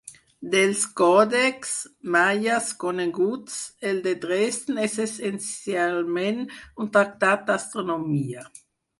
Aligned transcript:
Dels 0.53 0.79
còdexs 0.99 1.73
maies 2.13 2.69
coneguts, 2.83 3.57
el 3.89 3.99
de 4.07 4.13
Dresden 4.23 4.79
és 4.85 4.95
essencialment 5.03 6.41
un 6.85 6.89
tractat 6.97 7.45
d'astronomia. 7.51 8.47